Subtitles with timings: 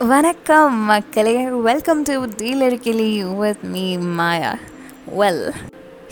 [0.00, 1.34] வணக்கம் மக்களே.
[1.66, 4.50] Welcome to டீலர் கிளி with me Maya
[5.18, 5.52] well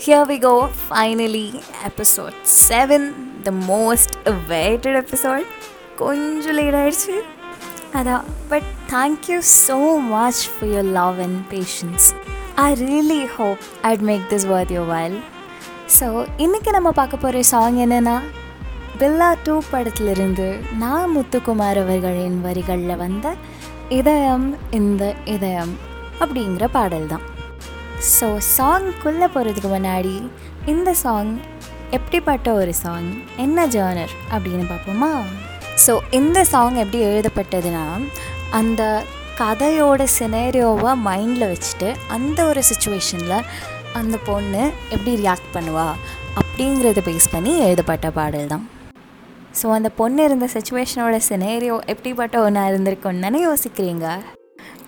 [0.05, 2.35] here we go finally episode
[2.67, 3.07] seven
[3.43, 4.15] the most
[4.49, 5.45] waited episode
[5.95, 7.15] கொஞ்சம் late ஆயிடுச்சு.
[7.93, 12.07] அதான் but thank you so much for your love and patience
[12.55, 15.19] I really hope I'd make this worth your while
[15.99, 18.21] so இன்றைக்கி நம்ம பார்க்க போகிற song என்னென்னா
[18.99, 20.47] பில்லா two படத்திலிருந்து
[20.77, 23.27] நான் முத்துக்குமார் அவர்களின் வரிகளில் வந்த
[23.89, 25.77] இதயம் இந்த இதயம்
[26.19, 27.21] அப்படிங்கிற பாடல் தான்
[28.19, 30.29] ஸோ சாங்க்குள்ளே போகிறதுக்கு முன்னாடி
[30.65, 31.39] இந்த சாங்
[31.91, 35.23] எப்படிப்பட்ட ஒரு சாங் என்ன ஜேர்னர் அப்படின்னு பார்ப்போமா?
[35.87, 37.99] ஸோ இந்த சாங் எப்படி எழுதப்பட்டதுன்னா
[38.51, 39.03] அந்த
[39.39, 43.45] கதையோட சினேரியோவை மைண்டில் வச்சுட்டு அந்த ஒரு சுச்சுவேஷனில்
[43.93, 45.87] அந்த பொண்ணு எப்படி ரியாக்ட் பண்ணுவா
[46.35, 48.65] அப்படிங்கிறத பேஸ் பண்ணி எழுதப்பட்ட பாடல் தான்
[49.59, 54.07] ஸோ அந்த பொண்ணு இருந்த சுச்சுவேஷனோட சினேரியோ எப்படிப்பட்ட ஒன்றா இருந்திருக்குன்னு தானே யோசிக்கிறீங்க?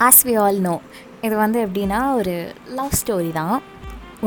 [0.07, 0.75] ஆஸ் வி ஆல் நோ
[1.25, 2.33] இது வந்து எப்படின்னா ஒரு
[2.77, 3.55] லவ் ஸ்டோரி தான்.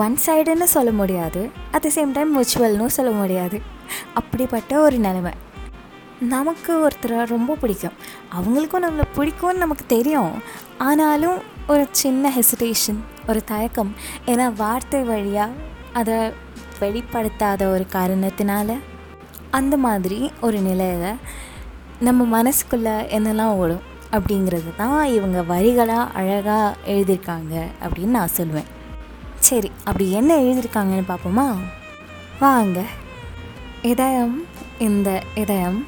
[0.04, 1.40] ஒன் சைடுன்னு சொல்ல முடியாது
[1.74, 3.58] அட் த சேம் டைம் விர்ச்சுவல்னும் சொல்ல முடியாது.
[4.20, 5.32] அப்படிப்பட்ட ஒரு நிலைமை.
[6.34, 7.96] நமக்கு ஒருத்தரை ரொம்ப பிடிக்கும்.
[8.36, 10.32] அவங்களுக்கும் நம்மளை பிடிக்கும்னு நமக்கு தெரியும்.
[10.88, 11.38] ஆனாலும்
[11.72, 13.90] ஒரு சின்ன ஹெசிடேஷன் ஒரு தயக்கம்
[14.32, 15.66] ஏன்னா வார்த்தை வழியாக
[16.00, 16.18] அதை
[16.82, 18.76] வெளிப்படுத்தாத ஒரு காரணத்தினால
[19.50, 21.14] அந்த மாதிரி ஒரு நிலையில்
[22.00, 28.68] நம்ம மனசுக்குள்ளே என்னெல்லாம் ஓடும் அப்படிங்கிறது தான் இவங்க வரிகளாக அழகாக எழுதியிருக்காங்க அப்படின்னு நான் சொல்லுவேன்.
[29.38, 31.54] சரி அப்படி என்ன எழுதியிருக்காங்கன்னு பார்ப்போமா?
[32.40, 32.82] வாங்க.
[33.82, 34.44] இதயம்
[34.78, 35.86] இந்த இதயம்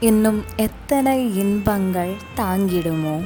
[0.00, 3.24] இன்னும் எத்தனை இன்பங்கள் தாங்கிடுமோ?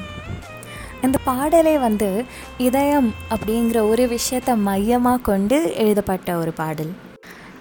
[1.03, 2.25] இந்த பாடலே வந்து
[2.59, 7.04] இதயம் அப்படிங்கிற ஒரு விஷயத்தை மையமாக கொண்டு எழுதப்பட்ட ஒரு பாடல்.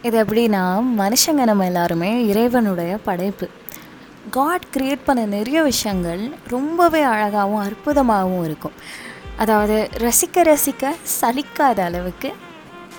[0.07, 0.61] இது எப்படின்னா
[0.97, 3.47] மனுஷங்க நம்ம எல்லாருமே இறைவனுடைய படைப்பு.
[4.29, 8.75] காட் க்ரியேட் பண்ண நிறைய விஷயங்கள் ரொம்பவே அழகாகவும் அற்புதமாகவும் இருக்கும்.
[9.37, 12.31] அதாவது ரசிக்க ரசிக்க சலிக்காத அளவுக்கு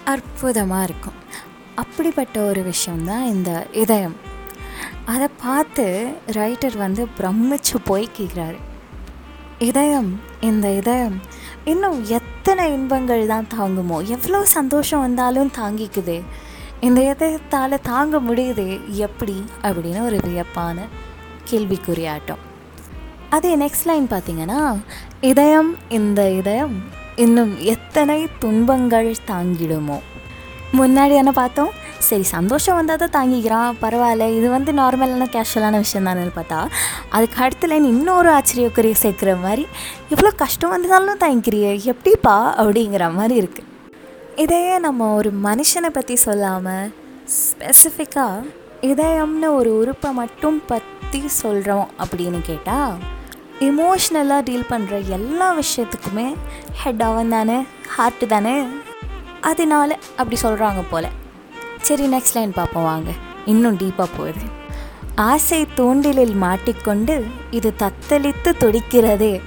[0.04, 1.18] அற்புதமாக இருக்கும்.
[1.74, 4.16] அப்படிப்பட்ட ஒரு விஷயம்தான் இந்த இதயம்.
[5.04, 5.86] அதை பார்த்து
[6.38, 8.58] ரைட்டர் வந்து பிரமிச்சு போய் கேட்குறாரு
[9.58, 11.20] இதயம் இந்த இதயம்
[11.64, 13.98] இன்னும் எத்தனை இன்பங்கள் தான் தாங்குமோ?
[14.06, 16.16] எவ்வளோ சந்தோஷம் வந்தாலும் தாங்கிக்குது.
[16.80, 19.44] இந்த இதயத்தால் தாங்க முடியுது எப்படி?
[19.62, 20.86] அப்படின்னு ஒரு வியப்பான
[21.50, 22.38] கேள்விக்குறியாட்டம்.
[23.30, 24.76] அதே நெக்ஸ்ட் லைன் பார்த்தீங்கன்னா
[25.20, 26.82] இதயம் இந்த இதயம்
[27.16, 29.98] இன்னும் எத்தனை துன்பங்கள் தாங்கிடுமோ?
[30.72, 31.70] முன்னாடி என்ன பார்த்தோம்?
[31.98, 36.68] சரி சந்தோஷம் வந்தால் தான் தாங்கிக்கிறான் பரவாயில்ல இது வந்து நார்மலான கேஷுவலான விஷயம் தானே பார்த்தா
[37.10, 39.66] அதுக்கு அடுத்த லைன் இன்னொரு ஆச்சரியக்குரிய சேர்க்குற மாதிரி
[40.10, 42.54] இவ்வளோ கஷ்டம் வந்தாலும் தாங்கிக்கிறிய எப்படிப்பா?
[42.56, 43.72] அப்படிங்கிற மாதிரி இருக்குது
[44.36, 46.92] இதையே நம்ம ஒரு மனுஷனை பற்றி சொல்லாமல்
[47.34, 48.46] ஸ்பெசிஃபிக்காக
[48.82, 52.94] இதயம்னு ஒரு உறுப்பை மட்டும் பற்றி சொல்கிறோம் அப்படின்னு கேட்டால்
[53.60, 56.34] இமோஷ்னலாக டீல் பண்ணுற எல்லா விஷயத்துக்குமே
[56.72, 58.66] ஹெட் அவன் தானே ஹார்ட்டு தானே?
[59.40, 61.08] அதனால அப்படி சொல்கிறாங்க போல்.
[61.80, 63.10] சரி நெக்ஸ்ட் லைன் பார்ப்போம் வாங்க.
[63.44, 64.46] இன்னும் டீப்பாக போகுது.
[65.14, 69.40] ஆசை தூண்டிலில் மாட்டிக்கொண்டு இது தத்தளித்து துடிக்கிறதே.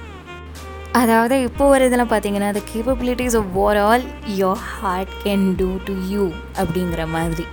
[1.00, 4.04] அதாவது இப்போ ஒரு இதெல்லாம் பார்த்தீங்கன்னா the capabilities of what all
[4.42, 6.26] your heart can do to you
[6.62, 7.46] அப்படிங்கிற மாதிரி.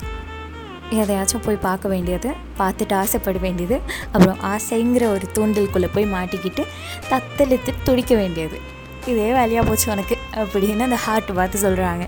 [1.01, 3.77] எதையாச்சும் போய் பார்க்க வேண்டியது பார்த்துட்டு ஆசைப்பட வேண்டியது
[4.13, 6.65] அப்புறம் ஆசைங்கிற ஒரு தூண்டலுக்குள்ளே போய் மாட்டிக்கிட்டு
[7.11, 8.59] தத்தளித்து துடிக்க வேண்டியது.
[9.13, 12.05] இதே வேலையாக போச்சு உனக்கு அப்படின்னு அந்த ஹார்ட் பார்த்து சொல்கிறாங்க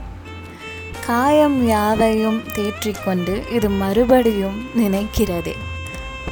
[1.07, 5.53] காயம் யாவையும் தேற்றிக்கொண்டு இது மறுபடியும் நினைக்கிறது.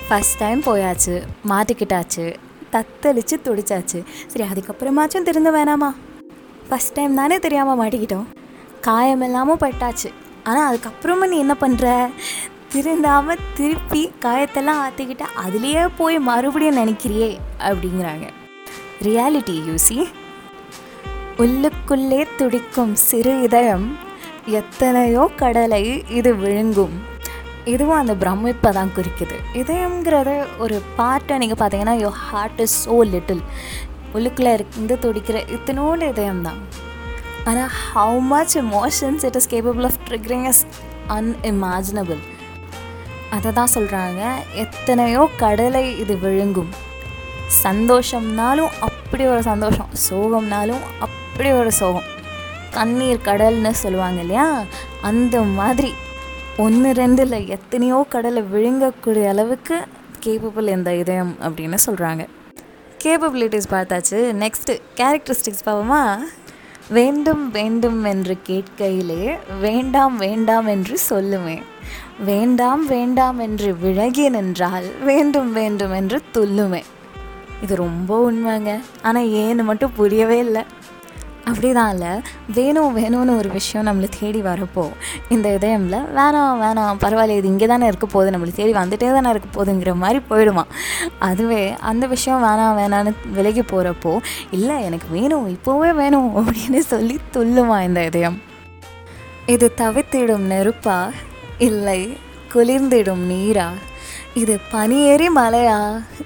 [0.06, 1.14] ஃபஸ்ட் டைம் போயாச்சு
[1.50, 2.26] மாட்டிக்கிட்டாச்சு
[2.74, 4.00] தத்தளிச்சு துடிச்சாச்சு.
[4.32, 5.90] சரி அதுக்கப்புறமாச்சும் திருந்து வேணாமா?
[6.68, 8.26] ஃபஸ்ட் டைம் தானே தெரியாமல் மாட்டிக்கிட்டோம்.
[8.88, 10.10] காயம் இல்லாமல் பட்டாச்சு.
[10.50, 11.86] ஆனால் அதுக்கப்புறமா நீ என்ன பண்ணுற
[12.72, 17.30] திருந்தாமல் திருப்பி காயத்தெல்லாம் ஆற்றிக்கிட்டு அதுலேயே போய் மறுபடியும் நினைக்கிறியே
[17.68, 18.26] அப்படிங்கிறாங்க.
[19.06, 19.98] ரியாலிட்டி யூசி
[21.42, 23.86] உள்ளுக்குள்ளே துடிக்கும் சிறு இதயம்
[24.60, 25.82] எத்தனையோ கடலை
[26.18, 26.96] இது விழுங்கும்.
[27.72, 29.36] இதுவும் அந்த பிரமிப்பை தான் குறிக்குது.
[29.60, 33.42] இதயங்கிறது ஒரு பார்ட்டை நீங்கள் பார்த்தீங்கன்னா your heart is so little
[34.16, 36.60] உள்ளுக்குள்ளே இருந்து துடிக்கிற இத்தனோடு இதயம் தான்.
[37.50, 40.62] ஆனால் how much emotions it is capable of triggering is
[41.16, 42.22] unimaginable
[43.36, 44.22] அதை தான் சொல்கிறாங்க
[44.64, 46.72] எத்தனையோ கடலை இது விழுங்கும்.
[47.64, 49.90] சந்தோஷம்னாலும் அப்படி ஒரு சந்தோஷம்.
[50.06, 52.08] சோகம்னாலும் அப்படி ஒரு சோகம்.
[52.76, 54.46] கண்ணீர் கடல்னு சொல்லுவாங்க இல்லையா?
[55.08, 55.90] அந்த மாதிரி
[56.62, 59.76] ஒன்று ரெண்டில் எத்தனையோ கடலை விழுங்கக்கூடிய அளவுக்கு
[60.24, 62.22] கேப்பபிள் இந்த இதயம் அப்படின்னு சொல்கிறாங்க
[63.04, 64.18] கேப்பபிலிட்டிஸ் பார்த்தாச்சு.
[64.42, 66.02] நெக்ஸ்ட்டு கேரக்டரிஸ்டிக்ஸ் பார்ப்போமா?
[66.96, 69.24] வேண்டும் வேண்டும் என்று கேட்கையிலே
[69.64, 71.56] வேண்டாம் வேண்டாம் என்று சொல்லுமே
[72.30, 76.82] வேண்டாம் வேண்டாம் என்று விலகி நின்றால் வேண்டும் வேண்டும் என்று துல்லுமே
[77.62, 78.72] இது ரொம்ப உண்மைங்க.
[79.02, 80.64] ஆனால் ஏன்னு மட்டும் புரியவே இல்லை.
[81.50, 82.12] அப்படிதான் இல்லை.
[82.54, 84.84] வேணும் வேணும்னு ஒரு விஷயம் நம்மளை தேடி வரப்போ
[85.28, 89.48] இந்த இதயம்ல வேணாம் வேணாம் பரவாயில்ல இது இங்கே தானே இருக்க போகுது நம்மளை தேடி வந்துட்டே தானே இருக்க
[89.56, 90.70] போகுதுங்கிற மாதிரி போயிடுவான்.
[91.18, 94.14] அதுவே அந்த விஷயம் வேணாம் வேணான்னு விலகி போகிறப்போ
[94.50, 98.38] இல்லை எனக்கு வேணும் இப்போவே வேணும் அப்படின்னு சொல்லி துள்ளுவான் இந்த இதயம்.
[99.46, 100.98] இது தவித்திடும் நெருப்பா?
[101.58, 102.00] இல்லை
[102.54, 103.68] குளிர்ந்திடும் நீரா?
[104.34, 105.78] இது பனியேறி மலையா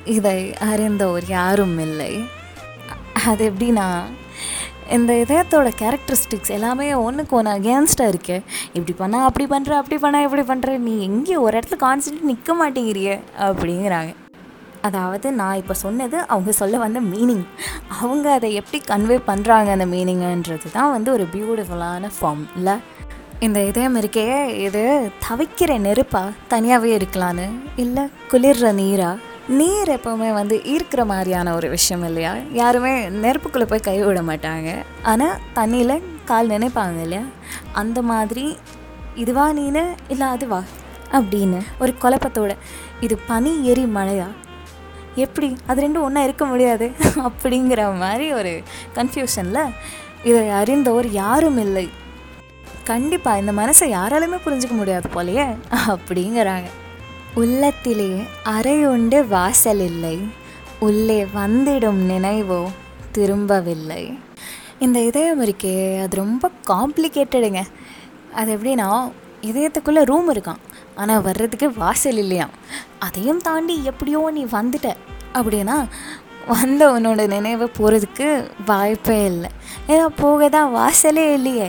[0.04, 0.38] இதை
[0.70, 2.12] அறிந்தோர் யாரும் இல்லை.
[3.26, 3.88] அது எப்படின்னா
[4.96, 8.36] இந்த இதயத்தோட கேரக்டரிஸ்டிக்ஸ் எல்லாமே ஒன்றுக்கு ஒன்று அகேன்ஸ்டாக இருக்கு.
[8.76, 13.10] இப்படி பண்ணால் அப்படி பண்ணுற அப்படி பண்ணால் இப்படி பண்ணுற நீ எங்கேயும் ஒரு இடத்துல கான்சன்ட்ரேட் நிற்க மாட்டேங்கிறிய
[13.48, 14.12] அப்படிங்கிறாங்க.
[14.88, 17.44] அதாவது நான் இப்போ சொன்னது அவங்க சொல்ல வந்த மீனிங்
[18.00, 22.76] அவங்க அதை எப்படி கன்வே பண்ணுறாங்க அந்த மீனிங்கன்றது தான் வந்து ஒரு பியூட்டிஃபுல்லான ஃபார்ம் இல்லை
[23.46, 24.26] இந்த இதயம் இருக்கே
[24.66, 24.84] இது
[25.26, 27.48] தவிக்கிற நெருப்பாக தனியாகவே இருக்கலான்னு?
[27.76, 29.16] இல்லை குளிர்ற நீராக
[29.48, 32.34] நீர் எப்போவுமே வந்து ஈர்க்கிற மாதிரியான ஒரு விஷயம் இல்லையா?
[32.52, 34.84] யாருமே நெருப்புக்குள்ளே போய் கை விட மாட்டாங்க.
[35.02, 37.24] ஆனால் தண்ணியில் கால் நினைப்பாங்க இல்லையா?
[37.72, 38.58] அந்த மாதிரி
[39.14, 39.86] இதுவா நீனு?
[40.08, 40.62] இல்லை அதுவா?
[41.12, 42.56] அப்படின்னு ஒரு குழப்பத்தோட
[43.00, 44.26] இது பனி எரி மழையா?
[45.14, 45.56] எப்படி?
[45.66, 46.92] அது ரெண்டும் ஒன்றா இருக்க முடியாது?
[47.28, 48.62] அப்படிங்கிற மாதிரி ஒரு
[48.94, 49.70] கன்ஃபியூஷனில்
[50.24, 51.90] இதை அறிந்தவர் யாரும் இல்லை.
[52.84, 55.56] கண்டிப்பாக இந்த மனசை யாராலுமே புரிஞ்சுக்க முடியாது போலையே
[55.86, 56.77] அப்படிங்கிறாங்க.
[57.38, 58.10] உள்ளத்திலே
[58.52, 60.16] அறையுண்டு வாசல் இல்லை
[60.86, 62.60] உள்ளே வந்திடும் நினைவோ
[63.16, 64.02] திரும்பவில்லை.
[64.84, 65.74] இந்த இதயம் இருக்கே
[66.04, 67.62] அது ரொம்ப காம்ப்ளிகேட்டடுங்க.
[68.40, 68.88] அது எப்படின்னா
[69.50, 70.62] இதயத்துக்குள்ளே ரூம் இருக்கான்
[71.00, 72.54] ஆனால் வர்றதுக்கு வாசல் இல்லையாம்
[73.06, 74.88] அதையும் தாண்டி எப்படியோ நீ வந்துட்ட
[75.38, 75.76] அப்படின்னா
[76.52, 78.28] வந்த உன்னோட நினைவை போகிறதுக்கு
[78.70, 79.50] வாய்ப்பே இல்லை.
[79.92, 81.68] ஏன்னா போக தான் வாசலே இல்லையே.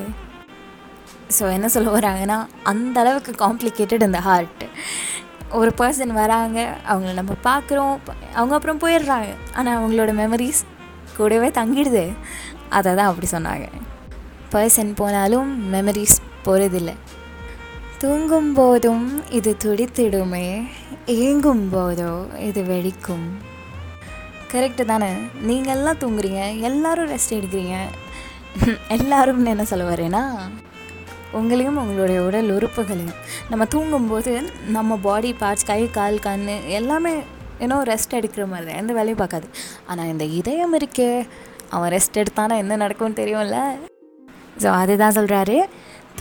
[1.38, 2.38] ஸோ என்ன சொல்ல வராங்கன்னா
[2.72, 4.63] அந்த அளவுக்கு காம்ப்ளிகேட்டட் இந்த ஹார்ட்
[5.50, 7.98] ஒரு பர்சன் வராங்க அவங்கள நம்ம பார்க்குறோம்.
[8.34, 9.36] அவங்க அப்புறம் போயிடுறாங்க.
[9.54, 10.62] ஆனால் அவங்களோட மெமரிஸ்
[11.18, 12.18] கூடவே தங்கிடுது.
[12.69, 13.68] அதை தான் அப்படி சொன்னாங்க.
[14.51, 16.94] பர்சன் போனாலும் மெமரிஸ் போகிறதில்ல
[17.98, 20.68] தூங்கும் போதும் இது துடித்திடுமே
[21.06, 23.28] ஏங்கும் போதோ இது வெடிக்கும்.
[24.51, 25.12] கரெக்டு தானே?
[25.48, 27.78] நீங்கள்லாம் தூங்குறீங்க எல்லாரும் ரெஸ்ட் எடுக்கிறீங்க.
[28.88, 30.40] எல்லாரும் என்ன சொல்ல வரேன்னா
[31.38, 33.20] உங்களையும் உங்களுடைய உடல் உறுப்புகளையும்.
[33.52, 34.31] நம்ம தூங்கும்போது
[34.78, 36.48] நம்ம பாடி பார்ட்ஸ் கை கால் கண்
[36.80, 37.14] எல்லாமே
[37.64, 39.48] ஏன்னோ ரெஸ்ட் எடுக்கிற மாதிரி தான் எந்த வேலையும் பார்க்காது.
[39.90, 41.10] ஆனால் இந்த இதயம் இருக்கே
[41.76, 43.58] அவன் ரெஸ்ட் எடுத்தானா என்ன நடக்கும்னு தெரியும்ல?
[44.62, 45.58] ஸோ அதுதான் சொல்கிறாரு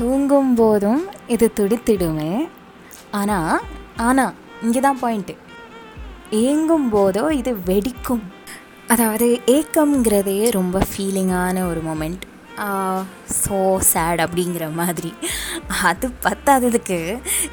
[0.01, 1.03] தூங்கும் போதும்
[1.35, 2.33] இது துடித்திடுமே.
[3.21, 3.63] ஆனால்
[4.09, 4.35] ஆனால்
[4.65, 5.37] இங்கே தான் பாயிண்ட்டு
[6.47, 8.25] ஏங்கும் போதோ இது வெடிக்கும்.
[8.93, 12.25] அதாவது ஏக்கம்ங்கிறதே ரொம்ப ஃபீலிங்கான ஒரு மொமெண்ட்
[13.43, 13.57] ஸோ
[13.91, 15.11] சேட் அப்படிங்கிற மாதிரி.
[15.91, 16.99] அது பத்தாததுக்கு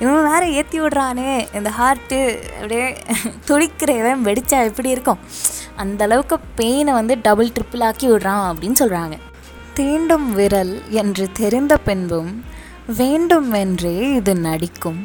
[0.02, 1.32] இவன் வேறு ஏற்றி விடுறானே.
[1.58, 2.20] இந்த ஹார்ட்டு
[2.58, 2.86] அப்படியே
[3.50, 5.22] துளிக்கிற இவன் வெடிச்சா எப்படி இருக்கும்?
[5.84, 9.18] அந்த அளவுக்கு பெயினை வந்து டபுள் ட்ரிப்பிள் ஆக்கி விடுறான் அப்படின்னு சொல்கிறாங்க
[9.78, 12.32] தீண்டும் விரல் என்று தெரிந்த பின்பும்
[13.00, 15.02] வேண்டும் என்றே இது நடிக்கும்.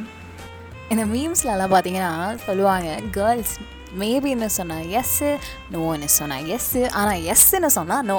[0.92, 2.12] இந்த மீம்ஸ்லலாம் பார்த்தீங்கன்னா
[2.46, 3.54] சொல்லுவாங்க கேர்ள்ஸ்
[4.00, 5.28] மேபின்னு சொன்னால் எஸ்ஸு
[5.74, 8.18] நோன்னு சொன்னால் எஸ்ஸு ஆனால் எஸ்ஸுன்னு சொன்னால் நோ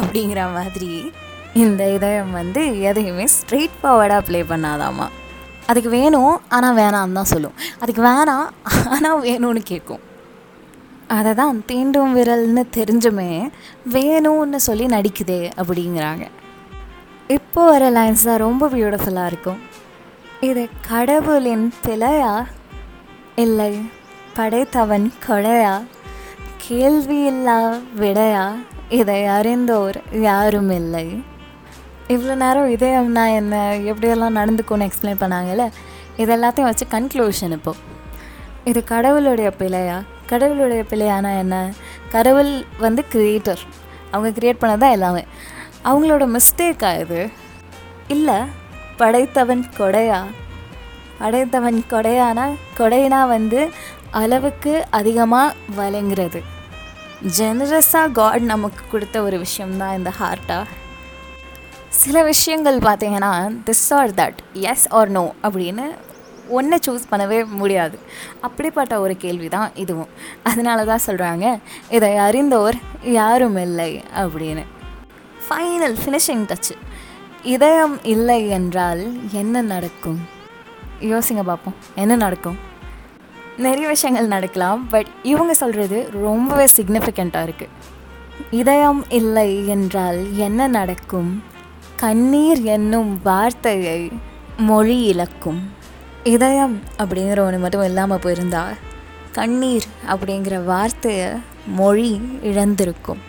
[0.00, 0.92] அப்படிங்கிற மாதிரி
[1.64, 5.06] இந்த இதயம் வந்து எதையுமே ஸ்ட்ரெயிட் ஃபார்வர்டாக ப்ளே பண்ணாதாம்மா
[5.70, 7.54] அதுக்கு வேணும் ஆனால் வேணான்னு தான் சொல்லும்.
[7.82, 8.48] அதுக்கு வேணாம்
[8.94, 10.02] ஆனால் வேணும்னு கேட்கும்.
[11.16, 13.30] அதை தான் தீண்டும் விரல்னு தெரிஞ்சுமே
[13.94, 16.26] வேணும்னு சொல்லி நடிக்குதே அப்படிங்கிறாங்க.
[17.36, 19.60] இப்போ வர லைன்ஸ் தான் ரொம்ப பியூட்டிஃபுல்லாக இருக்கும்.
[20.48, 22.34] இது கடவுளின் பிழையா?
[23.44, 23.72] இல்லை
[24.36, 25.74] படைத்தவன் கொடையா
[26.66, 27.58] கேள்வியில்லா
[28.02, 28.44] விடையா?
[29.00, 31.06] இதை அறிந்தோர் யாரும் இல்லை
[32.08, 35.64] இவ்வளோ நேரம் இதே நான் என்ன எப்படியெல்லாம் நடந்துக்கும்னு எக்ஸ்பிளைன் பண்ணாங்கல்ல?
[36.16, 37.72] இது எல்லாத்தையும் வச்சு கன்க்ளூஷன் இப்போ.
[38.64, 39.96] இது கடவுளுடைய பிழையா?
[40.26, 41.72] கடவுளுடைய பிழையானா என்ன?
[42.08, 43.62] கடவுள் வந்து கிரியேட்டர்
[44.10, 45.24] அவங்க க்ரியேட் பண்ணதான் எல்லாமே.
[45.84, 47.30] அவங்களோட மிஸ்டேக்கா இது?
[48.08, 48.38] இல்லை
[48.96, 50.20] படைத்தவன் கொடையா?
[51.18, 52.46] படைத்தவன் கொடையானா?
[52.78, 53.60] கொடைனா வந்து
[54.10, 56.40] அளவுக்கு அதிகமாக வழங்குறது.
[57.22, 60.64] ஜெனரஸாக காட் நமக்கு கொடுத்த ஒரு விஷயம்தான் இந்த ஹார்ட்டா
[61.88, 65.94] சில விஷயங்கள் பார்த்தீங்கன்னா this or that yes or no அப்படின்னு
[66.48, 67.98] ஒன்றை சூஸ் பண்ணவே முடியாது.
[68.40, 70.08] அப்படிப்பட்ட ஒரு கேள்வி தான் இதுவும்.
[70.42, 74.64] அதனால தான் சொல்கிறாங்க இதை அறிந்தோர் யாரும் இல்லை அப்படின்னு.
[75.48, 76.76] ஃபைனல் ஃபினிஷிங் டச்சு
[77.42, 80.28] இதயம் இல்லை என்றால் என்ன நடக்கும்?
[81.00, 82.58] யோசிங்க பார்ப்போம் என்ன நடக்கும்?
[83.58, 87.92] நிறைய விஷயங்கள் நடக்கலாம் பட் இவங்க சொல்கிறது ரொம்பவே சிக்னிஃபிகண்ட்டாக இருக்குது
[88.50, 91.42] இதயம் இல்லை என்றால் என்ன நடக்கும்?
[91.96, 94.10] கண்ணீர் என்னும் வார்த்தையை
[94.56, 95.70] மொழி இழக்கும்.
[96.24, 98.64] இதயம் அப்படிங்கிற ஒன்று மட்டும் இல்லாமல் போயிருந்தா
[99.32, 101.30] கண்ணீர் அப்படிங்கிற வார்த்தையை
[101.66, 103.22] மொழி இழந்திருக்கும்.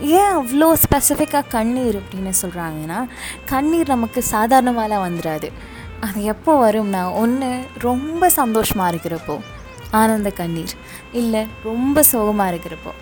[0.00, 3.06] ஏன் அவ்வளோ ஸ்பெசிஃபிக்காக கண்ணீர் அப்படின்னு சொல்கிறாங்கன்னா
[3.44, 5.50] கண்ணீர் நமக்கு சாதாரணமாலாம் வந்துடாது
[6.00, 9.40] அது எப்போ வரும்னா ஒன்று ரொம்ப சந்தோஷமாக இருக்கிறப்போ.
[9.90, 10.74] ஆனந்த கண்ணீர்.
[11.12, 12.92] இல்லை ரொம்ப சோகமாக இருக்கிறப்போ.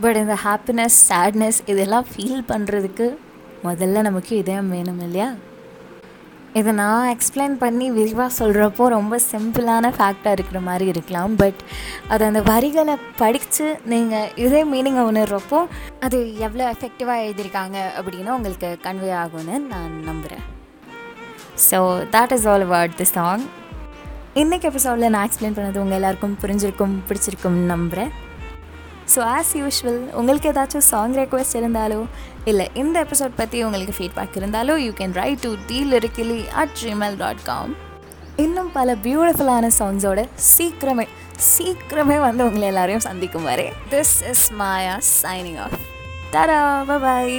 [0.00, 3.16] பட் இந்த ஹாப்பினஸ் சேட்னஸ் இதெல்லாம் ஃபீல் பண்ணுறதுக்கு
[3.64, 5.34] முதல்ல நமக்கு இதயம் வேணும் இல்லையா?
[6.52, 11.36] இதை நான் எக்ஸ்பிளைன் பண்ணி விரிவாக சொல்கிறப்போ ரொம்ப சிம்பிளான ஃபேக்டாக இருக்கிற மாதிரி இருக்கலாம்.
[11.36, 11.60] பட்
[12.08, 15.60] அது அந்த வரிகளை படித்து நீங்கள் இதே மீனிங்கை உணர்றப்போ
[16.00, 20.58] அது எவ்வளோ எஃபெக்டிவாக எழுதியிருக்காங்க அப்படின்னு உங்களுக்கு கன்வே ஆகும்னு நான் நம்புகிறேன்
[21.60, 21.78] so
[22.14, 23.44] that is all about the song
[24.34, 28.12] இன்றைக்கி எபிசோடில் நான் எக்ஸ்பிளைன் பண்ணது உங்கள் எல்லாருக்கும் புரிஞ்சிருக்கும் பிடிச்சிருக்கும்னு நம்புகிறேன்
[29.12, 32.00] ஸோ ஆஸ் யூஷுவல் உங்களுக்கு ஏதாச்சும் சாங் ரெக்வெஸ்ட் இருந்தாலோ
[32.44, 37.16] இல்லை இந்த எபிசோட் பற்றி உங்களுக்கு ஃபீட்பேக் இருந்தாலோ you can write to the இருக்கலி at Gmail
[37.16, 37.72] dot com
[38.36, 41.06] இன்னும் பல பியூட்டிஃபுல்லான சாங்ஸோட சீக்கிரமே
[41.48, 45.76] சீக்கிரமே வந்து உங்களை எல்லாரையும் சந்திக்கும் வரை this is Maya signing off
[46.32, 46.62] Tura
[46.96, 47.38] bye